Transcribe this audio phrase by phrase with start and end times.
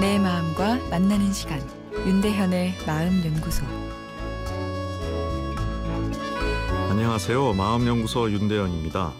[0.00, 1.60] 내 마음과 만나는 시간
[1.92, 3.66] 윤대현의 마음 연구소
[6.88, 7.52] 안녕하세요.
[7.52, 9.12] 마음 연구소 윤대현입니다.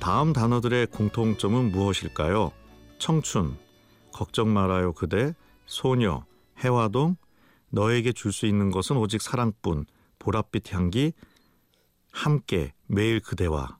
[0.00, 2.50] 다음 단어들의 공통점은 무엇일까요?
[2.98, 3.56] 청춘,
[4.12, 5.32] 걱정 말아요 그대,
[5.66, 6.24] 소녀,
[6.58, 7.14] 해화동,
[7.70, 9.86] 너에게 줄 수 있는 것은 오직 사랑뿐,
[10.18, 11.12] 보랏빛 향기,
[12.10, 13.78] 함께, 매일 그대와.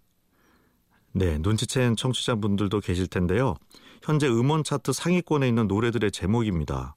[1.13, 3.57] 네, 눈치챈 청취자분들도 계실 텐데요.
[4.03, 6.95] 현재 음원 차트 상위권에 있는 노래들의 제목입니다.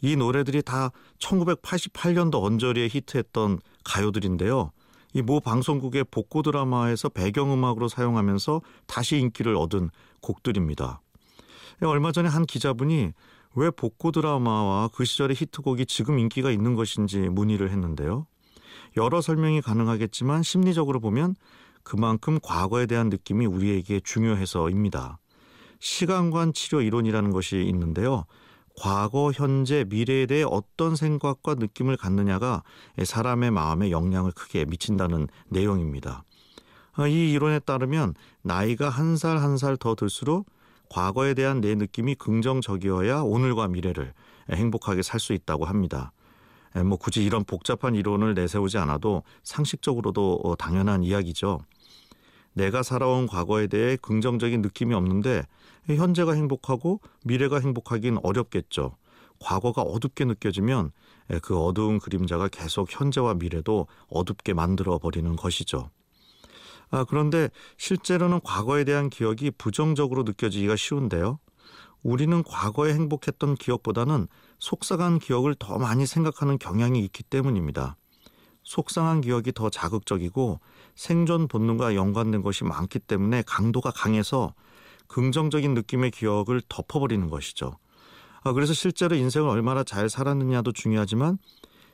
[0.00, 4.72] 이 노래들이 다 1988년도 언저리에 히트했던 가요들인데요.
[5.14, 9.90] 이 모 방송국의 복고 드라마에서 배경음악으로 사용하면서 다시 인기를 얻은
[10.22, 11.00] 곡들입니다.
[11.82, 13.12] 얼마 전에 한 기자분이
[13.54, 18.26] 왜 복고 드라마와 그 시절의 히트곡이 지금 인기가 있는 것인지 문의를 했는데요.
[18.96, 21.34] 여러 설명이 가능하겠지만 심리적으로 보면
[21.82, 25.18] 그만큼 과거에 대한 느낌이 우리에게 중요해서입니다.
[25.82, 28.24] 시간관 치료 이론이라는 것이 있는데요.
[28.78, 32.62] 과거, 현재, 미래에 대해 어떤 생각과 느낌을 갖느냐가
[33.02, 36.22] 사람의 마음에 영향을 크게 미친다는 내용입니다.
[37.08, 40.46] 이 이론에 따르면 나이가 한 살 한 살 더 들수록
[40.88, 44.14] 과거에 대한 내 느낌이 긍정적이어야 오늘과 미래를
[44.52, 46.12] 행복하게 살 수 있다고 합니다.
[46.84, 51.58] 뭐 굳이 이런 복잡한 이론을 내세우지 않아도 상식적으로도 어, 당연한 이야기죠.
[52.54, 55.42] 내가 살아온 과거에 대해 긍정적인 느낌이 없는데
[55.86, 58.96] 현재가 행복하고 미래가 행복하긴 어렵겠죠.
[59.40, 60.92] 과거가 어둡게 느껴지면
[61.42, 65.90] 그 어두운 그림자가 계속 현재와 미래도 어둡게 만들어 버리는 것이죠.
[66.90, 71.38] 아, 그런데 실제로는 과거에 대한 기억이 부정적으로 느껴지기가 쉬운데요.
[72.02, 74.28] 우리는 과거에 행복했던 기억보다는
[74.58, 77.96] 속상한 기억을 더 많이 생각하는 경향이 있기 때문입니다.
[78.72, 80.58] 속상한 기억이 더 자극적이고
[80.94, 84.54] 생존 본능과 연관된 것이 많기 때문에 강도가 강해서
[85.08, 87.76] 긍정적인 느낌의 기억을 덮어버리는 것이죠.
[88.42, 91.36] 아, 그래서 실제로 인생을 얼마나 잘 살았느냐도 중요하지만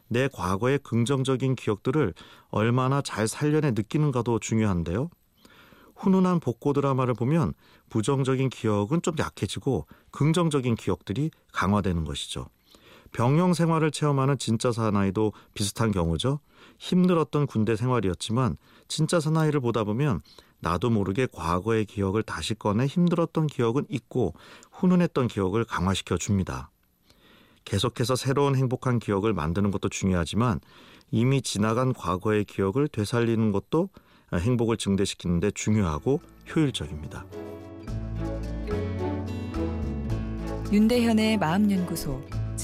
[0.06, 2.14] 내 과거의 긍정적인 기억들을
[2.50, 5.10] 얼마나 잘 살려내 느끼는가도 중요한데요.
[5.96, 7.54] 훈훈한 복고 드라마를 보면
[7.90, 12.46] 부정적인 기억은 좀 약해지고 긍정적인 기억들이 강화되는 것이죠.
[13.12, 16.40] 병영 생활을 체험하는 진짜 사나이도 비슷한 경우죠.
[16.78, 20.20] 힘들었던 군대 생활이었지만 진짜 사나이를 보다 보면
[20.60, 24.34] 나도 모르게 과거의 기억을 다시 꺼내 힘들었던 기억은 잊고
[24.72, 26.70] 훈훈했던 기억을 강화시켜 줍니다.
[27.64, 30.60] 계속해서 새로운 행복한 기억을 만드는 것도 중요하지만
[31.10, 33.90] 이미 지나간 과거의 기억을 되살리는 것도
[34.32, 36.20] 행복을 증대시키는 데 중요하고
[36.54, 37.24] 효율적입니다.
[40.70, 42.22] 윤대현의 마음연구소